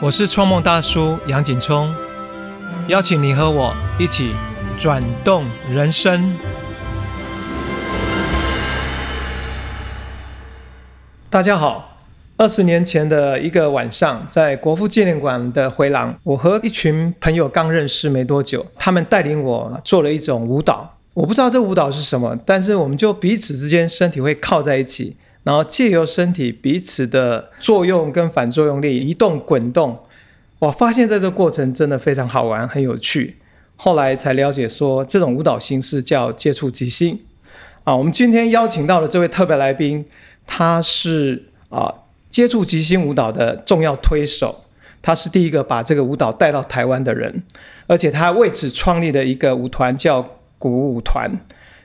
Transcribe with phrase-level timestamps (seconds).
[0.00, 1.92] 我是创梦大叔杨景聪，
[2.86, 4.32] 邀请你和我一起
[4.76, 6.36] 转动人生。
[11.28, 11.98] 大家好，
[12.36, 20.94] 二十年前的一个晚上，在国父纪念馆的回廊，我和一群朋友刚认识没多久，他们带领我做了一种舞蹈。
[21.14, 25.16] 我不知道这舞蹈是什么，但是我们就彼此之间身体会靠在一起。
[25.48, 30.00] 然后借由身体彼此的作用跟反作用力移动滚动，
[30.58, 33.38] 我发现在这个过程真的非常好玩，很有趣。
[33.74, 37.20] 后来才了解说，这种舞蹈形式叫接触即兴。
[37.84, 40.04] 啊，我们今天邀请到的这位特别来宾，
[40.44, 41.94] 他是啊
[42.28, 44.64] 接触即兴舞蹈的重要推手，
[45.00, 47.42] 他是第一个把这个舞蹈带到台湾的人，
[47.86, 50.28] 而且他为此创立了一个舞团叫
[50.58, 51.40] 鼓舞团。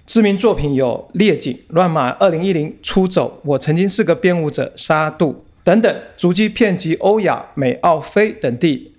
[0.05, 5.31] 知名作品有《猎景》《乱马》《二零一零》《出走》，我曾经是个编舞者，《杀杜》
[5.63, 8.93] 等等，足迹遍及欧亚美、澳非等地。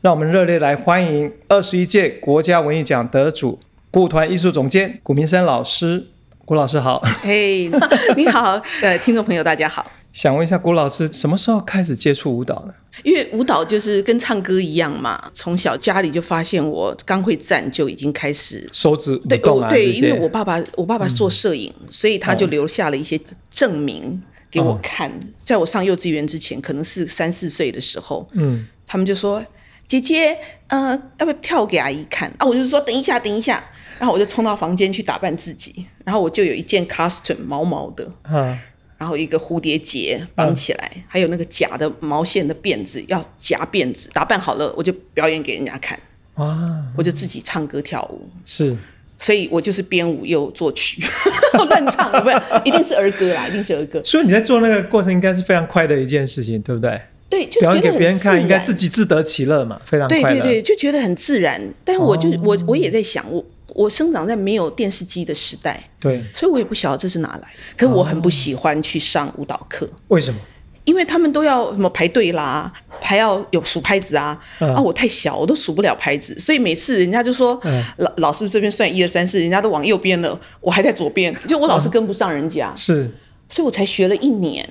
[0.00, 3.58] 让我们热烈来欢迎二十一届国家文艺奖得主、
[3.90, 6.08] 顾团艺术总监谷明生老师。
[6.44, 7.70] 谷老师好，嘿，
[8.16, 9.84] 你好，呃，听众朋友大家好。
[10.12, 12.74] 想问一下古老师，什么时候开始接触舞蹈的？
[13.04, 23.20] 因为舞蹈就是跟唱歌一样嘛，从小家里就发现我刚会站就已经开始手指对动啊对，这些因为我爸爸我爸爸是做摄影，所以他就留下了一些
[23.50, 24.20] 证明
[24.50, 25.12] 给我看。
[25.44, 29.44] 在我上幼稚园之前，可能是三四岁的时候，嗯，他们就说
[29.86, 30.36] ：“姐姐，
[30.68, 33.62] 呃，要不要跳给阿姨看？”啊，我就说：“等一下，等一下。”
[33.98, 38.58] 然后我就冲到房间去打扮自己，然后我就有一件 costume 毛毛的，啊，
[38.98, 44.10] 然后一个蝴蝶结绑起来，还有那个假的毛线的辫子，要夹辫子。
[44.12, 45.98] 打扮好了，我就表演给人家看，
[46.34, 48.28] 哇，我就自己唱歌跳舞。
[48.44, 48.76] 是
[49.20, 51.02] 所以我就是编舞又作曲，
[51.68, 54.00] 乱唱，不是，一定是儿歌啦，一定是儿歌。
[54.04, 57.00] 所以你在做那个过程应该是非常快的一件事情，对不对？
[57.28, 60.28] 对，就表演给别人看，应该自己自得其乐嘛，非常快乐。
[60.28, 61.60] 对对对，就觉得很自然。
[61.84, 63.44] 但我就、哦我我也在想，我
[63.78, 66.20] 我生长在没有电视机的时代，对。
[66.34, 67.48] 所以我也不晓得这是哪来。
[67.76, 69.88] 可是我很不喜欢去上舞蹈课。
[70.08, 70.40] 为什么？
[70.82, 74.74] 因为他们都要什么排队啦，还要有数拍子啊，嗯。
[74.74, 77.84] 啊，我太小，我都数不了拍子，所以每次人家就说，嗯。
[77.98, 83.08] 老老师这边算一二三四，人家都往右边了，我还在左边，就我老是跟不上人家，是。
[83.48, 84.68] 所以我才学了一年，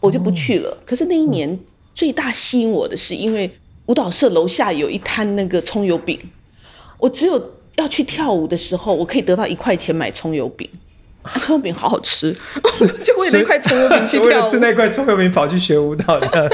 [0.00, 0.76] 我就不去了。
[0.84, 1.56] 可是那一年
[1.94, 3.48] 最大吸引我的是，因为
[3.86, 6.18] 舞蹈社楼下有一摊那个葱油饼，
[6.98, 10.68] 我只有要去跳舞的时候，我可以得到一块钱买葱油饼。
[11.22, 12.34] 啊葱油饼好好吃，
[13.04, 14.58] 就为了那块葱油饼去跳舞为了吃。
[14.58, 16.48] 那块葱油饼跑去学舞蹈，这样。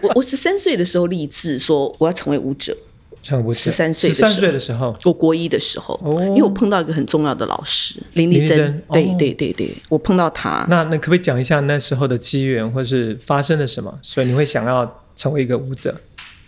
[0.00, 2.74] 我我十三岁的时候立志说我要成为舞者。
[3.22, 3.70] 像不是。
[3.70, 6.22] 13岁十三岁的时候，我国一的时候，哦。
[6.28, 8.82] 因为我碰到一个很重要的老师林丽珍。
[8.92, 9.16] 对哦。
[9.18, 13.98] 对对对，我碰到他，那那可不可以讲一下那时候的机缘，或是发生了什么？
[14.00, 16.00] 所以你会想要成为一个舞者？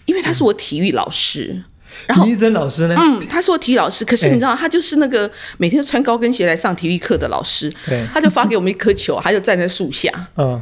[0.06, 1.62] 因为他是我体育老师，
[2.06, 2.94] 然后林一珍老师呢？
[2.98, 4.28] 嗯，他是我体育老师，可是哎。
[4.30, 7.72] 你知道，他就是那个每天穿高跟鞋来上体育课的老师。
[7.84, 10.60] 对，他就发给我们一颗球， 他就站在树下，嗯，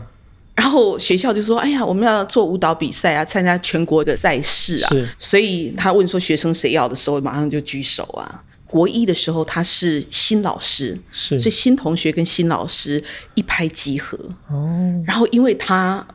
[0.54, 4.88] 然后学校就说：“哎呀，我们要做舞蹈比赛啊，参加全国的赛事啊。
[4.88, 8.42] 是”所以他问说学生谁要的时候，马上就举手啊。
[8.66, 11.38] 国一的时候他是新老师，是。
[11.38, 13.02] 所以新同学跟新老师
[13.34, 14.18] 一拍即合。
[14.50, 16.06] 哦，然后因为他，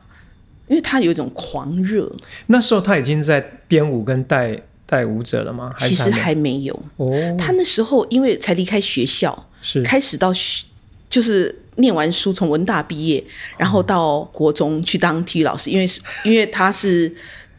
[0.68, 2.10] 因为他有一种狂热，
[2.48, 4.60] 那时候他已经在编舞跟带
[4.92, 5.72] 带舞者了吗？
[5.78, 6.82] 其实还还没有。
[6.98, 9.82] 哦，他那时候因为才离开学校，是。
[9.82, 10.66] 开始到学
[11.08, 13.24] 就是念完书，从文大毕业，
[13.56, 15.98] 然后到国中去当体育老师，因为是
[16.28, 17.10] 因为他是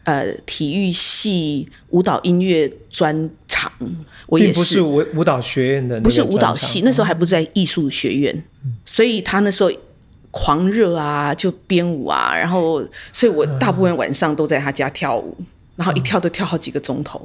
[0.04, 3.72] 呃体育系舞蹈音乐专长，
[4.26, 4.80] 我也是。
[4.80, 8.44] 舞舞蹈学院的不是舞蹈系，那时候还不是在艺术学院，
[8.84, 9.72] 所以他那时候
[10.30, 12.80] 狂热啊，就编舞啊，然后
[13.12, 15.36] 所以我大部分晚上都在他家跳舞，
[15.76, 17.20] 然后一跳都跳好几个钟头。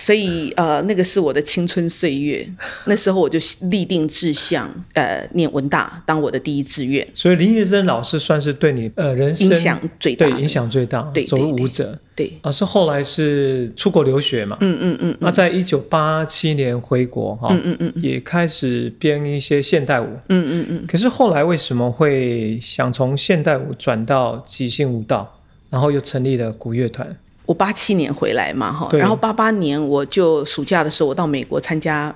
[0.00, 2.48] 所以呃，那个是我的青春岁月。
[2.86, 11.98] 那时候我就立定志向，呃，念文大当我的第一志愿，所以林一珍老师算是对你呃人生影响最大的对影响最大，对走入舞者。
[12.14, 14.56] 对，老师后来是出国留学嘛？
[14.60, 20.06] 嗯嗯嗯，那在一九八七年回国哈，嗯嗯嗯也开始编一些现代舞。
[20.28, 25.37] 嗯嗯嗯，可是后来为什么会想从现代舞转到即兴舞蹈，
[25.70, 27.16] 然后又成立了鼓乐团？
[27.46, 32.14] 我八七年回来嘛，哈，然后八八年我就暑假的时候，我到美国参加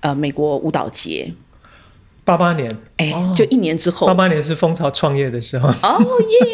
[0.00, 1.32] 呃美国舞蹈节，
[2.24, 4.08] 八八年，哎，就一年之后。
[4.08, 6.02] 八，八年是蜂巢创业的时候，哦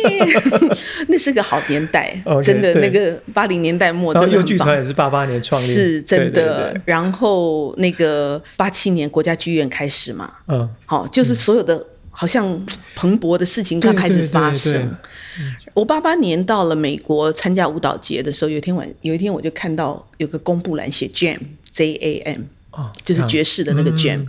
[0.03, 0.27] 耶，
[1.09, 4.77] 那是个好年代真的，那个八零年代末然后剧团。
[4.77, 11.83] 也是八八年创立，是真对的，然后那个八七年国家剧院开始嘛，嗯，好、就是所有的
[12.13, 12.65] 好像
[12.95, 14.73] 蓬勃的事情刚开始发生。
[14.73, 21.39] 对对对对我八八年到了美国参加舞蹈节的时候，有一天晚有一天我就看到有个公布栏写 Jam
[21.71, 24.27] J A M，哦，就是爵士的那个嗯 Jam。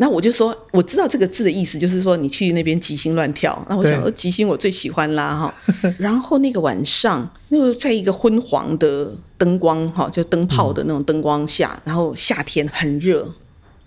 [0.00, 3.66] 那我就说，我知道这个字的意思，就是说你去那边即兴乱跳。
[3.68, 5.52] 那我想说，即兴我最喜欢啦哈。
[5.98, 13.28] 然后那个晚上，那个在一个昏黄的灯光哈，就灯泡的那种灯光下，然后夏天很热，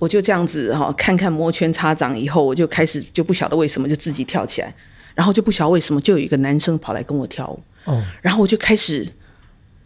[0.01, 4.74] 我就这样子哈，看看摩拳擦掌以后，我就开始就不晓得为什么就自己跳起来，
[5.13, 9.07] 然后就不晓得为什么就有一个男生跑来跟我跳舞，哦，然后我就开始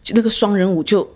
[0.02, 1.06] 就那个双人舞就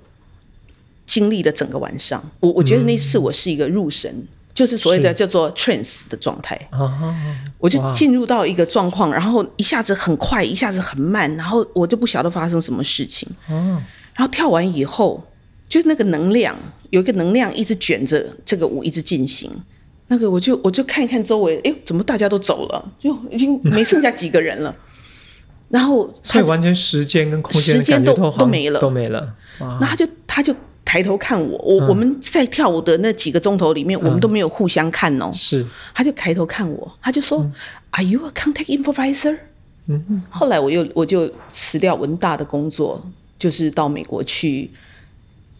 [1.06, 2.22] 经历了整个晚上。
[2.40, 4.14] 我我觉得那次我是一个入神，
[4.52, 6.54] 就是所谓的叫做 trance 的状态。
[6.68, 7.16] 啊，
[7.56, 13.26] 我就哇进入到一个状况，然后一下子很快，一下子很慢，然后我就不晓得发生什么事情。
[13.48, 13.80] 哦，
[14.14, 15.24] 然后跳完以后，
[15.70, 16.54] 就那个能量
[16.90, 19.50] 有一个能量一直卷着这个舞一直进行。
[20.08, 22.92] 那个我就我就看一看周围，哎，怎么大家都走了？
[22.98, 24.76] 就已经没剩下几个人了。
[25.68, 29.34] 然后他所以完全时间跟空间的时间都都没了都没了。
[29.60, 30.52] 哇那他就他就
[30.84, 35.30] 抬头看我，我、我们在跳舞的那几个钟头里面，我们都没有互相看哦。
[35.32, 35.64] 是，
[35.94, 37.48] 他就抬头看我，他就说、
[37.92, 39.38] a r e you a contact improviser？”
[39.86, 43.00] 嗯后来我又我就辞掉文大的工作，
[43.38, 44.68] 就是到美国去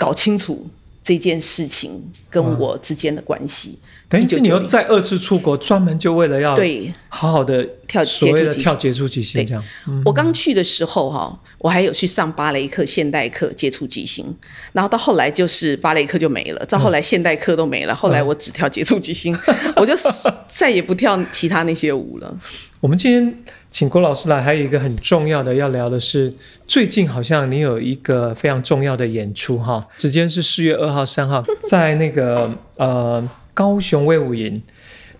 [0.01, 0.67] 搞清楚
[1.03, 3.79] 这件事情跟我之间的关系。
[4.09, 6.93] 等于是你又再二次出国，专门就为了要对。
[7.09, 9.63] 好好的跳所谓的跳接触即兴这样。
[9.87, 10.03] 嗯。
[10.05, 14.27] 我刚去的时候哈，我还有去上芭蕾课、现代课接触即兴，
[14.73, 19.37] 然后到后来就是芭蕾课就没了，到后来现代课都没了，后来我只跳接触即兴，
[19.77, 19.95] 我就
[20.49, 22.37] 再也不跳其他那些舞了。
[22.81, 26.35] 我们今天请郭老师来，还有一个很重要的要聊的是，
[26.67, 34.61] 最近好像你有一个非常重要的演出哈，时间是四月二号、三号， 在那个呃高雄威武营。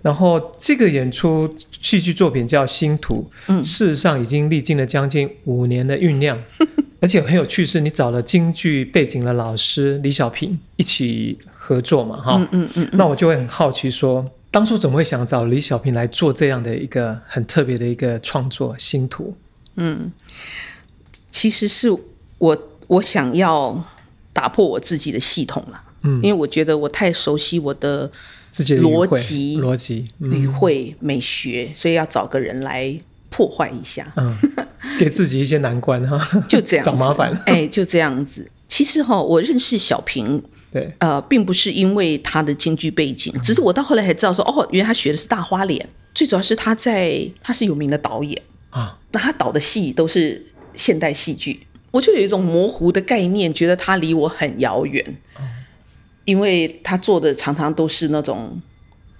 [0.03, 6.43] 然后这个演出戏剧作品叫《星图》，嗯，事实上已经历经了将近五年的酝酿，
[7.03, 19.37] 而且很有趣是，你找了京剧背景的老师李小平一起合作嘛，哈，嗯嗯，那我就会很好奇说，当初怎么会想找李小平来做这样的一个很特别的一个创作《星图》？
[19.77, 20.11] 嗯
[21.31, 21.89] 其实是
[22.39, 23.85] 我我想要
[24.33, 28.11] 打破我自己的系统了，嗯因为我觉得我太熟悉我的
[28.53, 32.99] 逻辑逻辑，嗯语汇美学，所以要找个人来
[33.31, 34.13] 破坏一下。
[34.17, 34.37] 嗯，
[34.99, 36.19] 给自己一些难关哈，
[36.49, 37.33] 就这样 找麻烦。
[37.47, 38.51] 哎，就这样子。
[38.67, 40.43] 其实哈，我认识小平，
[40.73, 45.89] 对，呃，并不是因为他的京剧背景，只是我到后来才知道说，哦，原来他学的是大花脸。
[46.13, 50.45] 最主要是他在他是有名的导演，啊，那他导的戏都是
[50.75, 55.17] 现代戏剧，我就有一种模糊的概念，觉得他离我很遥远，
[56.25, 58.61] 因为他做的常常都是那种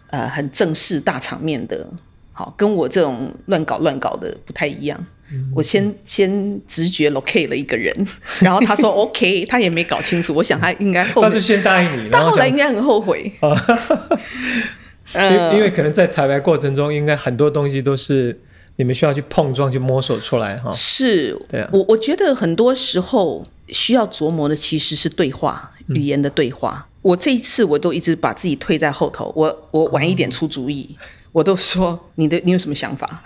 [0.09, 1.89] 呃很正式大场面的，
[2.33, 5.07] 好，跟我这种乱搞乱搞的不太一样。
[5.55, 7.95] 我先先直觉 locate 了一个人，
[8.41, 13.33] 然后他说 OK，他也没搞清楚，我想他应该后面他就，先答应你，然但后来应该很后悔。
[15.15, 18.41] 因为因为可能在彩排过程中，应该很多东西都是
[18.77, 20.71] 你们需要去碰撞、去摸索出来哈。
[20.73, 26.87] 是，对啊我我觉得很多时候需要琢磨的其实是对话，嗯语言的对话。
[27.03, 30.97] 我这一次我都一直把自己推在后头，我我晚一点出主意，
[31.33, 33.25] 我都说你的你有什么想法？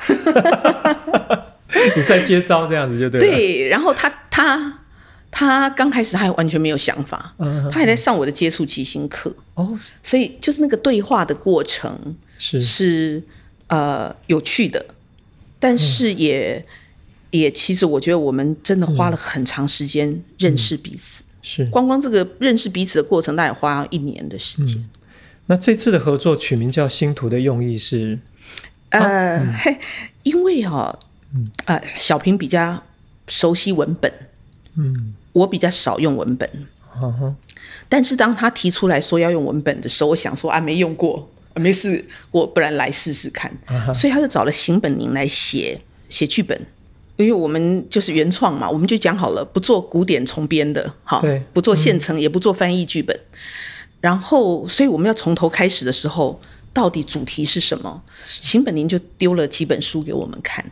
[1.96, 3.26] 你在接招这样子就对了。
[3.26, 4.78] 对，然后他他
[5.30, 12.60] 他刚开始还完全没有想法，嗯，他还在上我的接触即兴课，哦，所以就是那个对话的过程是。
[12.60, 13.22] 是
[13.68, 14.84] 呃有趣的，
[15.58, 16.62] 但是也、
[17.30, 21.24] 也其实我觉得我们真的花了很长时间认识彼此。
[21.40, 21.64] 是。
[21.66, 24.84] 光光这个认识彼此的过程，大概花一年的时间。
[25.46, 28.18] 那这次的合作取名叫《星图》的用意是，
[28.90, 29.78] 呃，嘿，
[30.24, 30.98] 因为哈、
[31.66, 32.82] 呃，小平比较
[33.28, 34.12] 熟悉文本，
[34.76, 36.48] 嗯，我比较少用文本。
[37.88, 43.52] 但是当他提出来说要用文本的时候，我想说啊，没用过，啊没事，我不然来试试看。
[43.92, 46.58] 所以他就找了邢本宁来写写剧本。
[47.16, 53.16] 因为我们就是原创嘛，我们就讲好了，不做古典重编的，哈对，不做现成，也不做翻译剧本。
[54.00, 56.40] 然后，所以我们要从头开始的时候，
[56.74, 58.02] 到底主题是什么？
[58.40, 60.62] 秦本宁就丢了几本书给我们看。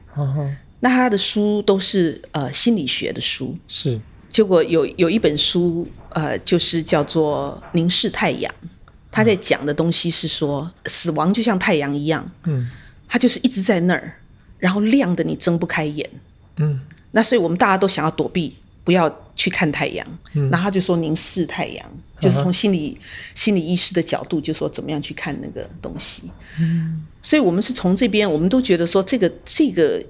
[0.80, 8.52] 那他的书都是呃心理学的书，是结果有有一本书，呃，就是叫做《凝视太阳》，
[9.10, 12.68] 他在讲的东西是说，死亡就像太阳一样，嗯
[13.06, 14.16] 它就是一直在那儿，
[14.58, 16.08] 然后亮的你睁不开眼。
[16.56, 16.80] 嗯，
[17.12, 20.06] 那所以我们大家都想要躲避，不要去看太阳，
[20.50, 22.98] 然后他就说凝视太阳，就是从心理
[23.34, 26.24] 心理医师的角度，就说怎么样去看那个东西。
[26.58, 30.02] 嗯，所以我们是从这边，我们都觉得说这个这个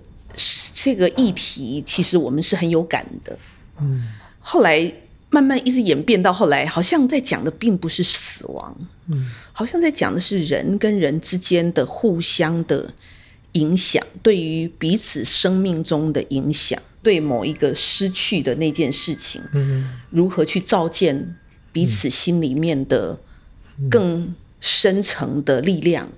[0.74, 3.38] 这个议题，其实我们是很有感的。
[3.80, 4.08] 嗯，
[4.40, 4.92] 后来
[5.28, 8.76] 慢慢一直演变到后来，好像在讲的并不是死亡，
[9.08, 12.90] 嗯，好像在讲的是人跟人之间的互相的
[13.52, 16.80] 影响，对于彼此生命中的影响。
[17.02, 19.42] 对某一个失去的那件事情，
[20.10, 21.34] 如何去照见
[21.72, 23.18] 彼此心里面的
[23.90, 26.08] 更深层的力量？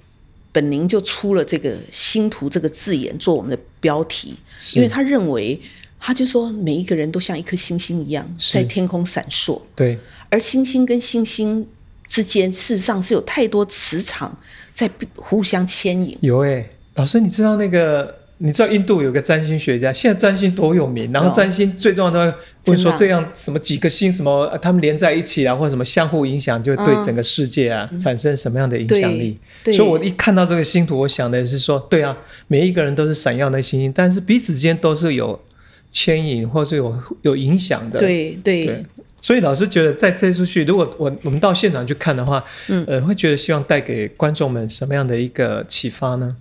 [0.52, 4.36] 本宁就出了这个“星图”这个字眼做我们的标题，
[4.74, 5.58] 因为他认为，
[5.98, 9.60] 他就说每一个人都像一颗星星一样在天空闪烁。
[9.74, 9.98] 对，
[10.28, 11.66] 而星星跟星星
[12.06, 14.38] 之间，事实上是有太多磁场
[14.74, 16.16] 在互相牵引。
[16.20, 18.16] 有诶，老师，你知道那个？
[18.38, 21.10] 你知道印度有个占星学家，现在占星多有名。
[21.12, 22.34] 然后占星最重要的
[22.64, 29.38] 会说这样什么几个星什么，他们连在一起啊，或者什么相互影响，就对整个世界啊产生什么样的影响力。
[29.66, 32.14] 所以我一看到这个星图，我想的是说，对啊，
[32.48, 35.40] 每一个人都是闪耀的星星，但是彼此之间都是有
[35.88, 38.00] 牵引或是有有影响的。
[38.00, 38.84] 对对。
[39.20, 46.36] 所以老师觉得在这出戏，如果我我们到现场去看的话，嗯呃，会觉得希望带给观众们什么样的一个启发呢？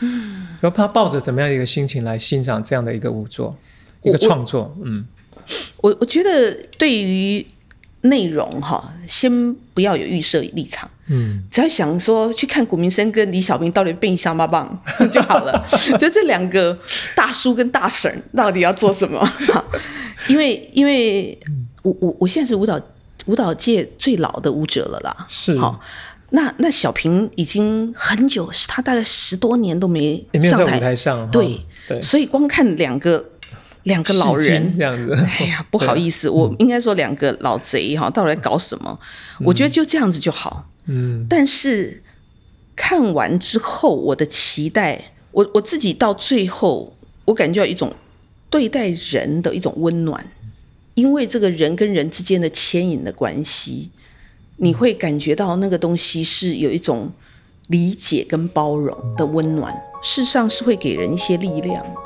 [0.00, 3.56] 嗯， 然后他抱着怎么样一个心情来欣赏这样的一个舞作，
[4.02, 4.76] 一个创作？
[4.84, 5.06] 嗯，
[5.78, 7.44] 我我觉得对于
[8.02, 15.66] 内容哈，先不要有预设立场，嗯，只要想说去看古明生跟李小兵到底变香巴棒 就好了，
[15.98, 16.78] 就这两个
[17.16, 19.28] 大叔跟大婶到底要做什么？
[20.28, 21.36] 因为因为
[21.82, 22.80] 我我我现在是舞蹈
[23.26, 25.80] 舞蹈界最老的舞者了啦，是好。
[26.30, 33.30] 那那小平已经很久，他大概十多年都没上台上，对对，所以光看两个
[33.84, 38.98] 两个老人这样子，哎呀， 不好意思，我应该说两个老贼哈，到底在搞什么？
[39.40, 40.68] 我觉得就这样子就好。
[40.84, 42.02] 嗯，但是
[42.76, 46.94] 看完之后，我的期待，我我自己到最后，
[47.24, 47.94] 我感觉到一种
[48.50, 50.30] 对待人的一种温暖，
[50.92, 53.90] 因为这个人跟人之间的牵引的关系。
[54.60, 57.10] 你会感觉到那个东西是有一种
[57.68, 59.72] 理解跟包容的温暖，
[60.02, 62.00] 事实上是会给人一些力量的。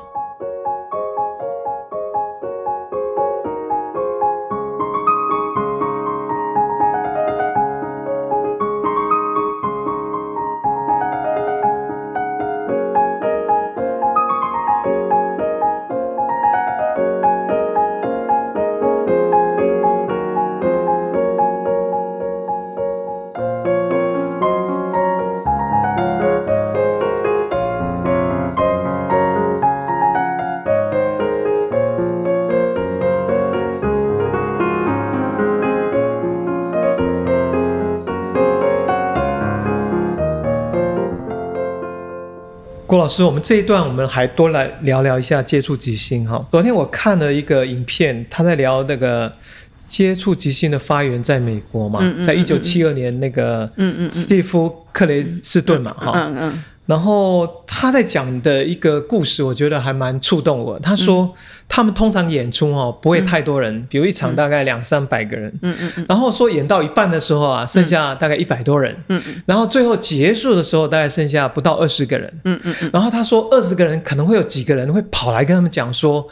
[43.03, 46.47] 老师，我们这一段我们还多来聊聊一下接触即兴哈。
[46.53, 49.33] 昨天我看了一个影片，他在聊那个
[49.89, 53.69] 接触即兴的发源在美国嘛，在一九七二年那个
[54.13, 56.33] 史蒂夫克雷斯顿嘛哈。
[56.87, 60.79] 然后他在讲的一个故事，我觉得还蛮触动我。
[60.79, 61.35] 他说，
[61.75, 65.51] 他们通常演出哦不会太多人，比如一场大概两三百个人。
[65.63, 66.07] 嗯嗯嗯。
[66.07, 68.95] 然后说演到一半的时候啊，剩下大概一百多人。
[69.09, 69.43] 嗯嗯。
[69.47, 72.31] 然后最后结束的时候，大概剩下不到二十个人。
[72.45, 72.91] 嗯嗯嗯。
[72.93, 76.29] 然后他说，二十个人可能会有几个人会跑来跟他们讲说：“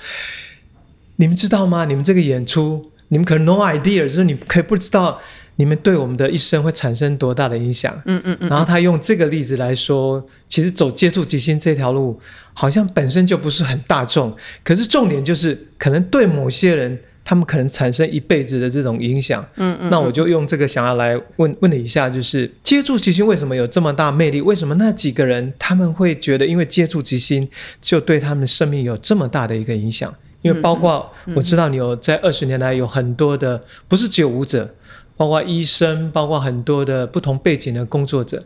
[1.17, 1.87] 你们知道吗？
[1.87, 5.19] 你们这个演出，你们可能 no idea，就是你可以不知道。”
[5.61, 7.95] 你们对我们的一生会产生多大的影响？
[8.07, 8.49] 嗯嗯嗯。
[8.49, 12.19] 然后他用这个例子来说，其实走接触即兴这条路，
[12.55, 14.35] 好像本身就不是很大众。
[14.65, 19.47] 可是重点就是，可能对某些人，他们可能产生一辈子的这种影响。
[19.57, 19.91] 嗯嗯。
[19.91, 24.41] 那我就用这个想要来问问你一下，就是接触即兴为什么有这么大魅力？
[24.41, 27.47] 为什么那几个人他们会觉得，因为接触即兴
[27.83, 30.15] 就对他们的生命有这么大的一个影响？
[30.41, 34.75] 因为包括我知道你有在二十年来有很多的，不是只有舞者。
[35.21, 38.43] 包括医生，包括很多的不同背景的工作者，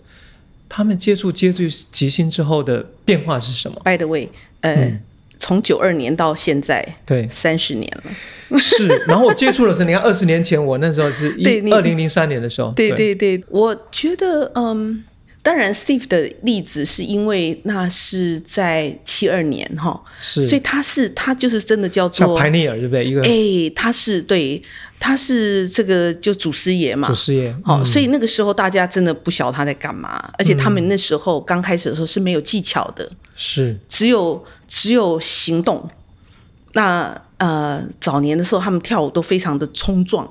[0.69, 1.63] 他们接触接触
[1.93, 4.29] 即兴之后的变化是什么？By the way，
[4.63, 5.01] 呃，
[5.39, 8.59] 从九二年到现在，对，三十年了。
[8.59, 15.05] 是，然后我接触的是，你看二十年前我那时候是一 二零零三年的时候，对对对，我觉得嗯。
[15.45, 23.05] 当然，Steve 的例子是因为那是在七二年哈，是，所以他是他就是真的叫做 pioneer 对不对？
[23.05, 24.63] 一个哎，他是对，
[24.99, 27.55] 他是这个就祖师爷嘛，祖师爷。
[27.63, 35.87] 好，所以那个时候大家真的不晓得他在干嘛，而且他们那时候刚开始的时候是没有技巧的，是只有只有行动。
[36.73, 40.27] 那呃早年的时候，他们跳舞都非常的冲撞，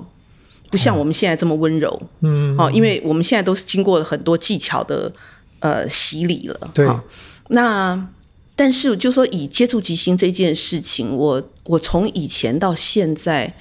[0.74, 2.02] 不像我们现在这么温柔。
[2.18, 5.12] 嗯，哦，因为我们现在都是经过了很多技巧的
[5.60, 6.70] 呃洗礼了。
[6.74, 7.00] 对哦
[7.50, 8.08] 那
[8.56, 13.54] 但是就说以接触即兴这件事情，我我从以前到现在，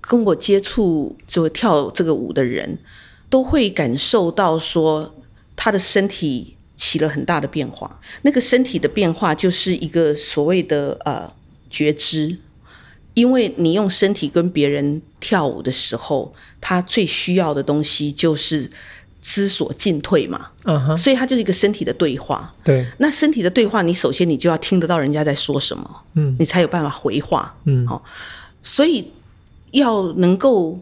[0.00, 2.78] 跟我接触就跳这个舞的人，
[3.28, 5.12] 都会感受到说
[5.56, 7.98] 他的身体起了很大的变化。
[8.22, 11.32] 那个身体的变化就是一个所谓的呃
[11.68, 12.38] 觉知。
[13.14, 18.70] 因为你用身体跟别人跳舞的时候，他最需要的东西就是
[19.20, 22.54] 知所进退嘛，嗯哼，所以它就是一个身体的对话。
[22.64, 26.34] 对，那身体的对话，你首先你就要听得到人家在说什么，嗯。
[26.38, 27.54] 你才有办法回话。
[27.64, 27.86] 嗯。
[27.86, 28.02] 好、
[28.62, 29.10] 所以
[29.72, 30.78] 要能够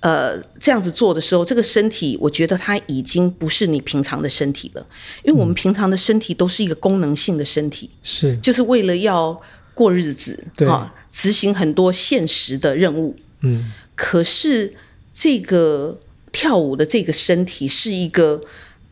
[0.00, 4.86] 呃这样子做的时候，这个身体，我觉得它已经不是你平常的身体了，
[5.22, 9.38] 因为我们平常的身体都是一个功能性的身体，是，就是为了要
[9.74, 10.66] 过日子，对。
[10.66, 13.14] 啊，执行很多现实的任务。
[13.42, 14.74] 嗯可是
[15.12, 16.00] 这个
[16.32, 18.42] 跳舞的这个身体是一个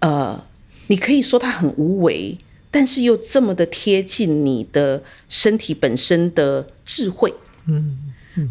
[0.01, 0.45] 呃，
[0.89, 2.39] 你可以说它很无为，
[2.71, 7.33] 但是又这么的贴近你的身体本身的智慧。
[7.67, 7.99] 嗯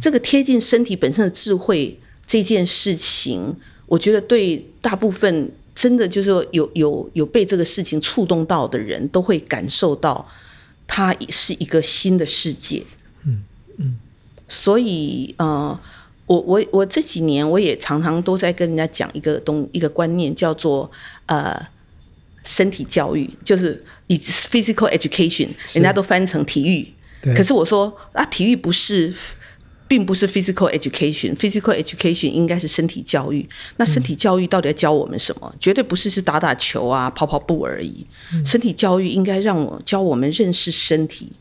[0.01, 10.27] 这个贴近身体本身的智慧这件事情，我觉得对大部分真的就是说有有有被这个事情触动到的人，都会感受到
[10.85, 12.83] 它是一个新的世界。
[14.49, 15.79] 所以呃，
[16.25, 20.91] 我我我这几年我也常常都在跟人家讲一个东一个观念，叫做
[21.27, 21.67] 呃。
[22.45, 23.77] 身体教育就是
[24.07, 29.13] 以 physical education，人家都翻成体育，对可是我说啊，体育不是，
[29.89, 33.45] 并不是 physical education，physical education 应该是身体教育。
[33.75, 35.53] 那身体教育到底要教我们什么？
[35.59, 38.07] 绝对不是是打打球啊、跑跑步而已。
[38.45, 41.33] 身体教育应该让我教我们认识身体，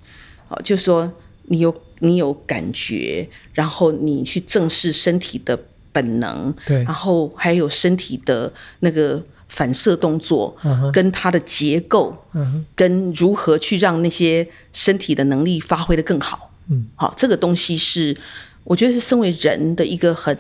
[0.49, 1.11] 哦，就是说
[1.45, 5.59] 你有你有感觉，然后你去正视身体的
[5.93, 6.83] 本能，对。
[6.85, 10.93] 然后还有身体的那个反射动作，嗯哼。
[10.93, 12.67] 跟它的结构，嗯哼。
[12.75, 16.53] 跟如何去让那些身体的能力发挥的更好。
[16.69, 18.17] 嗯，好，这个东西是
[18.65, 20.37] 我觉得是身为人的一个很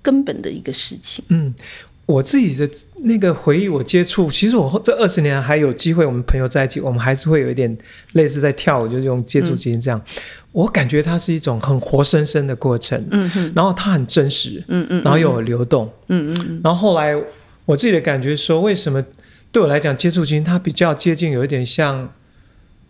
[0.00, 1.24] 根本的一个事情。
[1.28, 1.52] 嗯，
[2.04, 2.68] 我自己的
[3.04, 7.76] 那个回忆，我接触，其实我这二十年还有机会，我们朋友在一起，我们还是会有一点
[8.12, 10.00] 类似在跳舞，就是用接触基因这样。
[10.50, 17.16] 我感觉它是一种很活生生的过程，嗯哼，然后它很真实，嗯嗯，然后又有流动，嗯嗯嗯，然后后来
[17.64, 19.02] 我自己的感觉说，为什么
[19.50, 22.12] 对我来讲接触基因它比较接近，有一点像，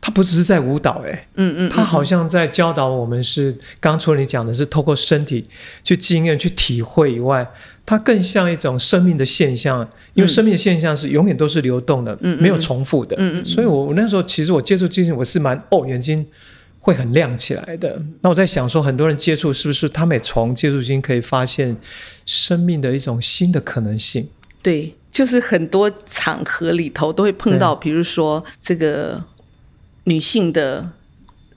[0.04, 5.46] 它不只是在舞蹈、欸，嗯嗯，他好像在教导我们是，刚除了你讲的是透过身体
[5.84, 7.48] 去经验、去体会以外，
[7.86, 13.14] 它更像一种生命的现象，因为生命的现象是永远都是流动的，嗯嗯没有重复的。
[13.16, 16.26] 嗯嗯嗯所以我我那时候其实我接触基因，我是蛮哦眼睛
[16.80, 18.02] 会很亮起来的。
[18.22, 21.76] 那我在想说，很多人接触是不是他们也从接触基因可以发现
[22.26, 24.28] 生命的一种新的可能性？
[24.60, 29.22] 对，就是很多场合里头都会碰到，比如说这个
[30.04, 30.90] 女性的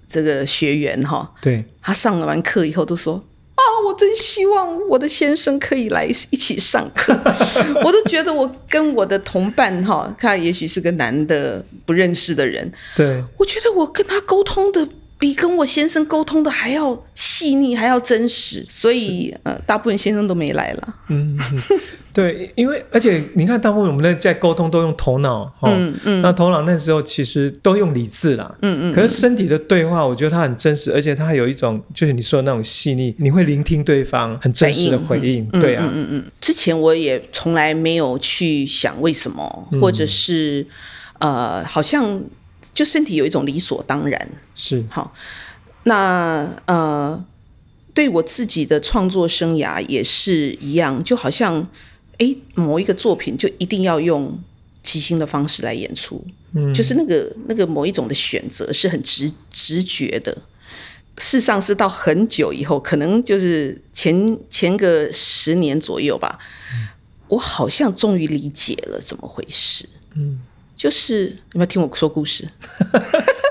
[0.07, 3.23] 这个学员哈，对，她上完课以后都说。
[3.55, 7.17] 啊，我真希望我的先生可以来一起上课。
[7.85, 14.85] 我都觉得我跟我的同伴哈，他也许是个男的不认识的人，对，我觉得我跟他沟通的
[15.17, 18.65] 比跟我先生沟通的还要细腻，还要真实。
[18.69, 20.95] 所以呃，大部分先生都没来了。
[21.09, 21.37] 嗯，
[22.11, 36.25] 对，因为而且你看，大部分我们在在沟通都用头脑，哦，嗯嗯那头脑那时候其实都用理智啦，嗯嗯可是身体的对话，我觉得它很真实，而且它有一种就是你说的那种细腻，你会聆听对方很真实的回应，嗯对啊，嗯嗯嗯。
[36.41, 40.65] 之前我也从来没有去想为什么，嗯或者是
[41.19, 42.21] 呃，好像
[42.75, 44.29] 就身体有一种理所当然。
[44.53, 45.11] 是，好，
[45.85, 47.25] 那呃，
[47.95, 51.67] 对我自己的创作生涯也是一样，就好像
[52.19, 54.39] 诶，某一个作品就一定要用
[54.83, 60.31] 即兴的方式来演出，嗯，就是那个那个某一种的选择是很直直觉的。
[61.17, 66.37] 事实上是到很久以后，可能就是前前个十年左右吧，
[67.29, 69.87] 我好像终于理解了怎么回事。
[70.15, 70.41] 嗯，
[70.75, 72.47] 就是有没有听我说故事？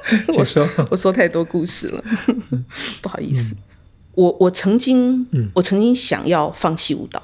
[0.36, 2.04] 我说，我说太多故事了，
[3.00, 3.54] 不好意思。
[4.12, 7.22] 我我曾经，嗯我曾经想要放弃舞蹈。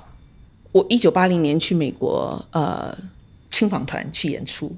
[0.73, 2.97] 我一九八零年去美国，呃，
[3.51, 4.75] 青访团去演出，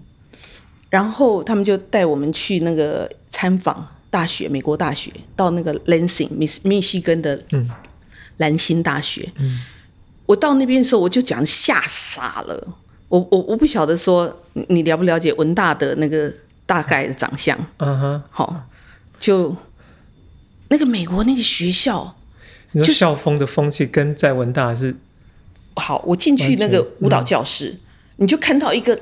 [0.91, 7.71] 然后他们就带我们去那个参访大学，美国大学，到那个 Lansing，密密西根的嗯
[8.39, 9.33] 兰心大学。
[9.39, 9.61] 嗯
[10.27, 12.77] 我到那边的时候，我就讲吓傻了。
[13.13, 16.33] 我我我不晓得说你你了不了解文大的那个
[16.65, 17.55] 大概的长相。
[17.77, 18.67] 嗯哼，好，
[19.19, 19.55] 就
[20.69, 22.17] 那个美国那个学校，
[22.71, 24.97] 你说校风的风气跟在文大是
[25.75, 27.79] 好，我进去那个舞蹈教室，
[28.17, 28.99] 你就看到一个，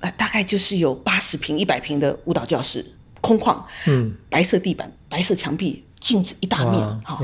[0.00, 2.84] 啊，大概就是有八十平、一百平的舞蹈教室，
[3.20, 7.20] 空旷，嗯，白色地板、白色墙壁，镜子一大面，好，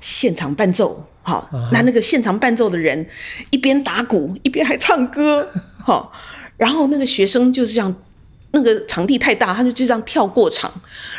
[0.00, 3.06] 现场伴奏，好那那个现场伴奏的人
[3.50, 5.48] 一边打鼓一边还唱歌，
[5.84, 6.12] 好，
[6.56, 7.94] 然后那个学生就是这样，
[8.50, 10.70] 那个场地太大，他就就这样跳过场，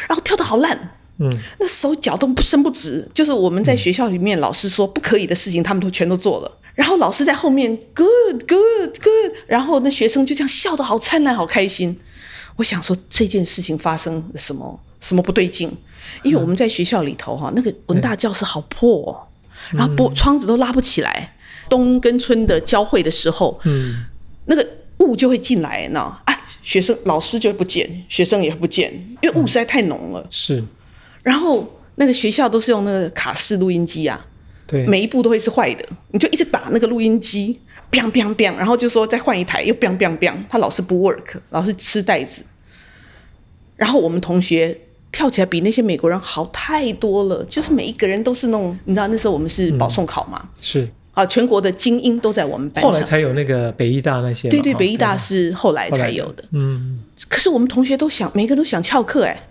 [0.08, 0.98] 然后跳的好烂。
[1.20, 6.52] 嗯，那手脚都不伸不直，就是我们在学校里面，老师说不可以的事情，他们都全都做了。
[6.74, 12.00] 然后老师在后面 good good good，然后那学生就这样笑得好灿烂，好开心。
[12.56, 15.72] 我想说这件事情发生什么什么不对劲？
[16.24, 19.13] 因为我们在学校里头哈，那个文大教室好破、哦，
[19.71, 21.36] 然后玻窗子都拉不起来。
[21.69, 24.06] 冬跟春的交汇的时候，嗯，
[24.45, 24.67] 那个
[24.99, 30.28] 雾就会进来呢啊，学生老师就会不见，学生也不见，因为雾实在太浓了。
[30.30, 30.62] 是，
[31.23, 34.23] 然后那个学校都是用那个卡式录音机啊，
[34.67, 37.58] 对，每一步都会是坏的，你就一直打那个录音机
[37.89, 42.43] ，biang biang biang，然后就说再换一台，又 biang biang biang，他老是不 work，老是吃袋子。
[43.78, 44.78] 然后我们同学
[45.13, 52.91] 跳起来比那些美国人好太多了，就是每一个人都是那种，你知道那时候我们是保送考嘛，是，啊，全国的精英都在我们班上。
[52.91, 56.43] 后来才有那个北医大那些嘛，对对，北医大是后来才有的。
[56.52, 56.99] 嗯，
[57.30, 59.47] 可是我们同学都想，每个人都想翘课，哎，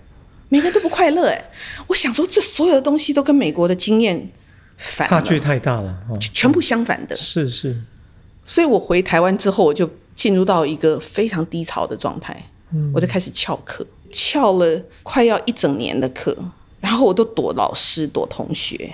[0.48, 1.50] 每个人都不快乐，哎。
[1.86, 4.30] 我想说，这所有的东西都跟美国的经验
[4.76, 7.14] 反差距太大了，哦，全部相反的。
[7.14, 7.80] 是是，
[8.44, 12.36] 所以我回台湾之后，我就进入到一个非常低潮的状态，
[12.92, 16.36] 我就开始翘课，翘了快要一整年的课，
[16.80, 18.92] 然后我都躲老师，躲同学，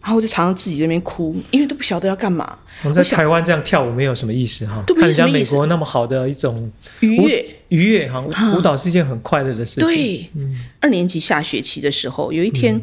[0.00, 5.54] 然后我就常常自己在那边哭，因为都不晓得要干嘛，我们在台湾这样跳舞没有什么意思哈，都没看人家有什么意思。
[5.54, 7.46] 美国那么好的一种愉悦。
[7.68, 8.22] 愉悦哈，
[8.54, 10.30] 舞蹈是一件很快乐的事情，对，
[10.78, 12.78] 二年级下学期的时候，有一天、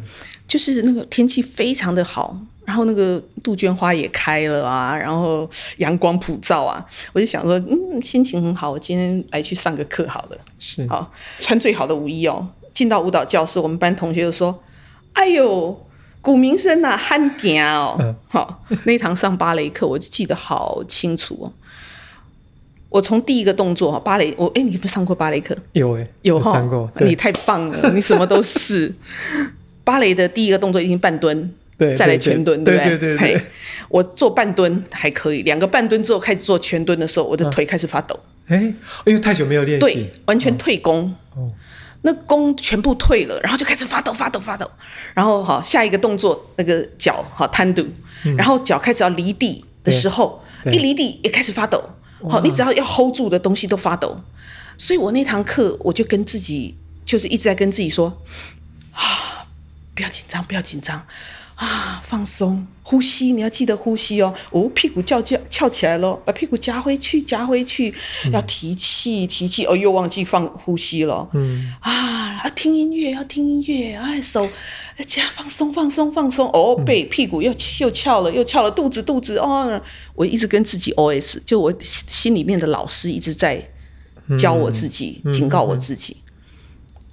[0.47, 2.35] 就是那个天气非常的好，
[2.69, 10.37] 然后那个杜鹃花也开了啊，然后阳光普照啊，我就想说，嗯，心情很好，我今天来去上个课好了。
[10.59, 14.61] 是，好，穿最好的舞衣哦，进到舞蹈教室，我们班同学就说
[15.13, 15.83] ：“哎呦，
[16.21, 17.97] 古明生呐、啊，憨行哦。
[17.99, 21.51] 嗯好，那一堂上芭蕾课，我就记得好清楚哦。
[22.89, 25.57] 我从第一个动作哈，芭蕾，我哎，你不上过芭蕾课？
[25.73, 28.93] 有诶，有上过，你太棒了，你什么都是。
[29.83, 32.97] 芭蕾的第一个动作已经半蹲，对再来全蹲，对不对？
[32.97, 33.41] 对对对嘿
[33.87, 38.71] 我做半蹲还可以，两个半蹲之后开始做全蹲的时候，我的嗯腿开始发抖，哎，
[39.05, 41.15] 因为太久没有练习对，，完全退弓。
[41.35, 41.49] 哦，
[42.01, 44.69] 那弓全部退了，然后就开始发抖、发抖、发抖。
[45.13, 47.85] 然后好，下一个动作，那个脚好摊度，
[48.37, 51.81] 然后脚开始要离地的时候，一离地也开始发抖。
[52.29, 54.21] 好，你只要要 hold 住的东西都发抖。
[54.77, 58.21] 所以我那堂课我就跟自己，就是一直在跟自己说
[58.91, 59.47] 啊，
[59.95, 61.05] 不要紧张，不要紧张。
[61.59, 64.33] 啊，放松，呼吸，你要记得呼吸哦。
[64.51, 67.93] 哦，屁股翘翘翘起来咯，把屁股夹回去，夹回去，
[68.31, 69.65] 要提气，提气。
[69.65, 71.27] 哦，又忘记放呼吸了。
[71.33, 74.47] 嗯，啊，要听音乐，要听音乐，哎，手
[75.05, 76.47] 加放松，放松，放松。
[76.53, 79.81] 哦，背屁股又又翘了，又翘了，肚子肚子哦，
[80.15, 83.69] 我一直跟自己 OS，就我心里面的老师一直在
[84.37, 86.15] 教我自己，警告我自己。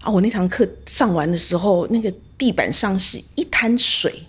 [0.02, 4.22] 啊，我那堂课上完的时候，那个地板上是一滩水，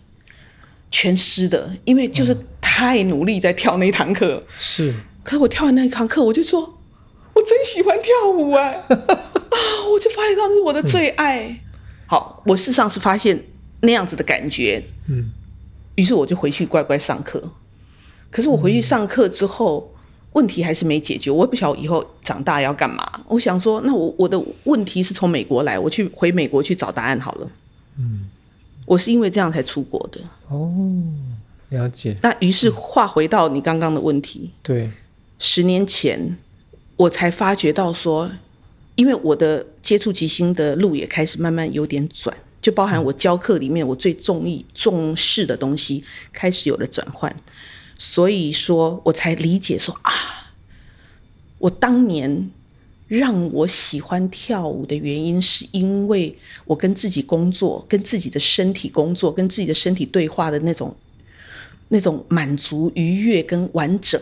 [0.99, 4.41] 全湿的，因为就是太努力在跳那一堂课。
[4.57, 6.79] 是，可是我跳完那一堂课，我就说，
[7.35, 8.97] 我真喜欢跳舞哎、 啊，
[9.91, 11.61] 我就发现到那是我的最爱。
[12.07, 13.43] 好，我事实上是发现
[13.81, 15.29] 那样子的感觉，嗯，
[15.93, 17.39] 于是我就回去乖乖上课。
[18.31, 19.93] 可是我回去上课之后，
[20.33, 21.29] 问题还是没解决。
[21.29, 23.07] 我也不晓得以后长大要干嘛。
[23.27, 27.47] 我想说，那我我的问题是从美国来，我去回美国去找答案好了。
[27.99, 28.29] 嗯，
[28.87, 30.19] 我是因为这样才出国的。
[30.47, 30.71] 哦，
[31.69, 34.89] 了解，那于是话回到你刚刚的问题，对，
[35.37, 36.37] 十年前，
[36.95, 38.31] 我才发觉到说，
[38.95, 47.35] 因为我的接触吉星的路也开始慢慢有点转，就包含我教课里面我最重意重视的东西开始有了转换，
[47.97, 50.11] 所以说我才理解说啊，
[51.57, 52.49] 我当年
[53.07, 60.95] 让我喜欢跳舞的原因，是因为我跟自己工作，跟自己的身体工作，跟自己的身体对话的那种
[61.89, 64.21] 那种满足、愉悦跟完整。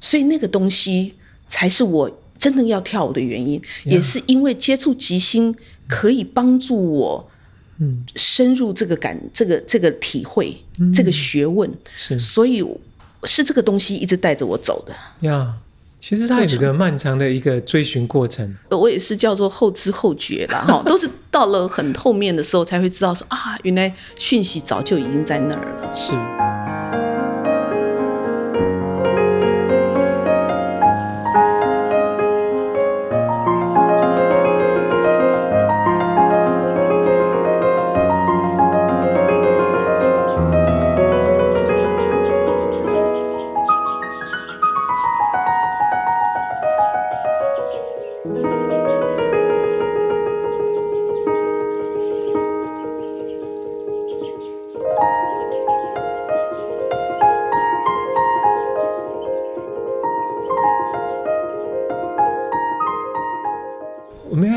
[0.00, 1.14] 所以那个东西
[1.48, 5.52] 才是我真正要跳舞的原因，也是因为接触即兴
[5.88, 7.30] 可以帮助我，
[7.78, 10.56] 嗯，深入这个感、这个这个体会、
[10.94, 12.16] 这个学问，是。
[12.16, 12.64] 所以
[13.24, 14.94] 是这个东西一直带着我走的。
[15.26, 15.56] 呀，
[15.98, 18.56] 其实它有一个漫长的一个追寻过程。
[18.70, 25.94] 我也是叫做后知后觉啦，哈， 都是到了很后面的时候才会知道说啊，原来讯息早就已经在那儿了。
[25.94, 26.12] 是。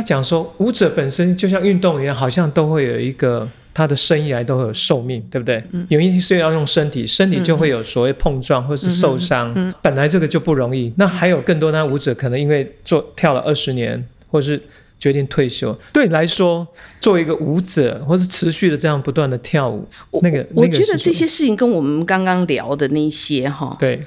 [0.10, 5.64] 讲说，舞者本身就像运动员，好像都会有一个他的生涯都会有寿命，对不对？
[5.88, 10.92] 有一天是要用身体，身体就会有所谓碰撞或是受伤，本来这个就不容易。
[10.98, 14.60] 那还有更多那舞者可能因为做跳了二十年，或是
[15.00, 15.78] 决定退休。
[15.94, 16.68] 对你来说，
[17.00, 19.88] 作为一个舞者，或是持续的这样不断的跳舞，
[20.24, 24.02] 那个我觉得这些事情跟我们刚刚聊的那些哈，对，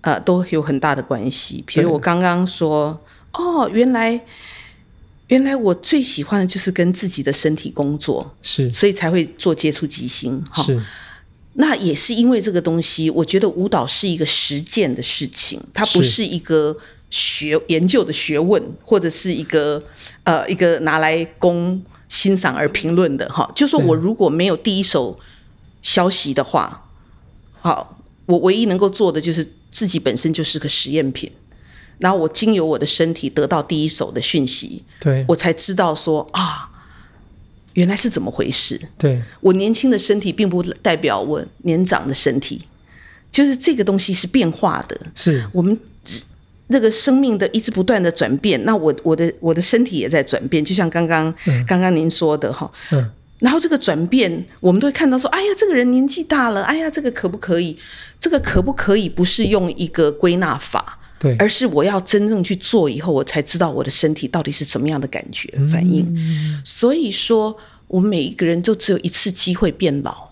[0.00, 1.62] 呃，都有很大的关系。
[1.64, 2.96] 比如我刚刚说，
[3.34, 4.20] 哦，原来。
[5.28, 10.44] 原来我最喜欢的就是跟自己的身体工作，是，所以才会做接触即兴。
[10.54, 10.78] 是，
[11.54, 16.76] 那也是因为这个东西，我觉得舞蹈是一个实践的事情，它不是一个
[17.08, 19.82] 学研究的学问，或者是一个
[20.24, 23.26] 呃一个拿来供欣赏而评论的。
[23.30, 25.18] 哈，就说我如果没有第一手
[25.80, 26.90] 消息的话，
[27.60, 31.32] 好，我唯一能够做的就是自己本身就是个实验品。
[31.98, 36.68] 然后我经由我的身体得到第一手的讯息，对我才知道说啊，
[37.74, 38.80] 原来是怎么回事。
[38.98, 42.62] 对我年轻的身体并不代表我年长的身体，
[43.30, 45.00] 就是这个东西是变化的。
[45.14, 45.78] 是我们
[46.68, 48.62] 那个生命的一直不断的转变。
[48.64, 51.32] 那我我的我的身体也在转变，就像刚刚
[51.66, 52.70] 刚刚您说的哈。
[52.92, 53.10] 嗯。
[53.40, 57.76] 然后这个转变，我们都会看到说，哎呀，这个人年纪大了，哎呀，这个可不可以？
[58.18, 59.06] 这个可不可以？
[59.06, 60.98] 不是用一个归纳法。
[61.38, 66.62] 而是我要真正去做以后，我才知道我的身体到底是什么样的感觉反应。
[66.64, 67.56] 所以说，
[67.88, 70.30] 我们每一个人都只有一次机会变老，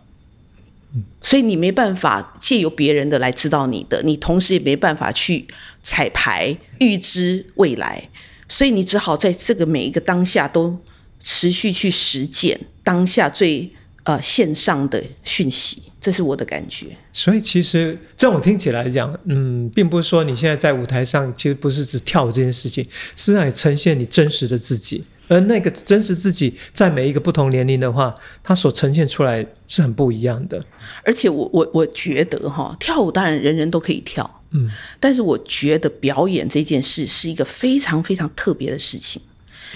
[1.21, 5.47] 所以你没办法借由别人的来知道你的，你同时也没办法去
[5.83, 8.09] 彩排预知未来，
[8.49, 10.79] 所以你只好在这个每一个当下都
[11.21, 13.71] 持续去实践当下最
[14.05, 15.83] 呃线上的讯息。
[16.01, 22.85] 这是我的感觉，所以其实在我听起来讲，嗯，并不是说你现在在舞台上，其实不是只跳舞这件事情，
[23.15, 30.65] 是让你呈现你真实的自己，而那个真实自己在每一个不同年龄的话，它所呈现出来是很不一样的。
[31.05, 39.23] 而且我我我觉得哈，跳舞当然人人都可以跳，嗯，但是我觉得表演这件事是一个非常非常特别的事情，